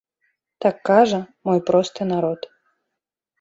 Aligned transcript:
Так 0.63 0.75
кажа 0.89 1.19
мой 1.49 1.61
просты 1.67 2.09
народ. 2.13 2.49